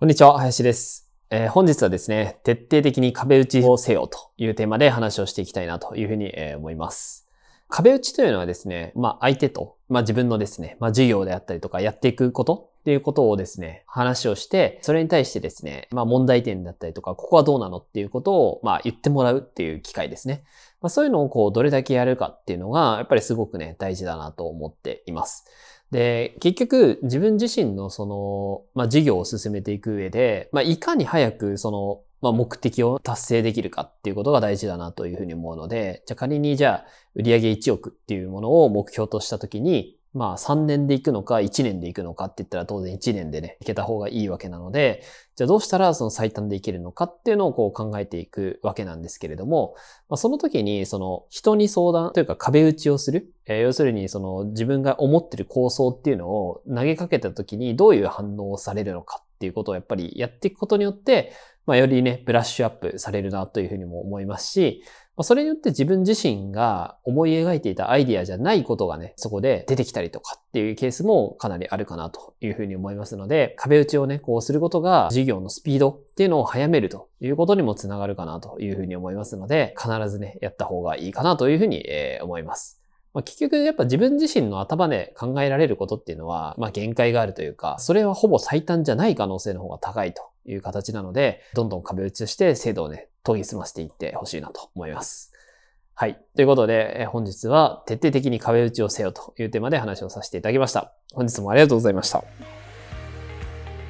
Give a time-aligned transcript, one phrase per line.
[0.00, 7.28] こんにちは林ですえー、本日はですね、徹底的に壁打ちをせよというテーマで話をしていきたいなというふうに、えー、思います。
[7.68, 20.44] 壁打ちというのはですね、まあ相手と、まあ自分のですね、まあ授業であったりとかやっていくことっていうことをですね、話をして、それに対してですね、まあ問題点だったりとか、ここはどうなのっていうことを、まあ言ってもらうっていう機会ですね。
[20.80, 25.44] まあそういうのをこう、どれだけやるかっていうのが、やっぱりすごくね、大事だなと思っています。
[25.90, 45.02] で、結局自分自身のその、まあ事業を進めていく上で、まあいかに早くその、まあ目的を達成できるかっていうことが大事だなというふうに思うので、じゃあ仮にじゃあ売上1億っていうものを目標としたときに、まあ3年で行くのか1年で行くのかって言ったら当然1年でね、行けた方がいいわけなので、
[45.36, 49.74] じゃあどうしたらその最短で行けるのかっていうのをこう考えていくわけなんですけれども、
[50.08, 61.32] まあ、その時にその人に相談というか壁打ちをする、えー、要するにその自分が思ってる構想っていうのを投げかけた時にどういう反応をされるのかっていうことをやっぱりやっていくことによって、
[61.64, 64.82] まあ、よりね、ブラッシュアップされるなというふうにも思いますし、
[65.16, 82.80] まあ、それによって自分自身が思い描いていたアイディアじゃないことがね、そこで出てきたりとかっていうケースもかなりあるかなというふうに思いますので、壁打ちをね、こうすることが事業のスピードっていうのを早めるということにもつながるかなというふうに思いますので、必ずね、やった方がいいかなというふうに、え思います。
[83.14, 95.32] まあ、結局やっぱ自分自身の頭で考えられることっていうのは、まあ限界があるというか、それはほぼ最短じゃない可能性の方が高いという形なので、どんどん壁打ちして精度をね、研ぎ澄ませていってほしいなと思います。
[95.94, 96.20] はい。
[96.36, 100.92] ということで、え本日は徹底的に壁打ちをせよというテーマで話をさせていただきました。
[101.12, 102.22] 本日もありがとうございました。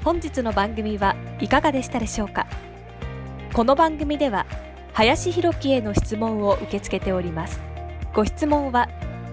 [0.04, 2.46] 本日の番組はいかがでしたでしょうか？
[3.52, 4.46] この番組では、
[4.94, 7.60] 林博樹への質問を受け付けております。
[8.14, 8.88] ご質問は、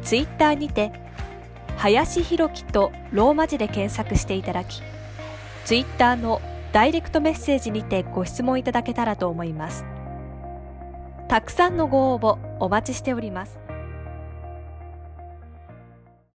[0.06, 0.92] ツイッターにて、
[1.78, 4.82] 林弘樹とローマ字で検索していただき、
[5.66, 9.84] ツイッターのダイレクトメッセージにてご質問いただけたらと思います。
[11.28, 13.65] たくさんのご応募お待ちしております。